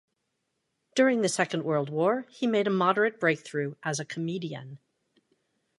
[0.95, 4.79] During the Second World War he made a moderate breakthrough as a comedian.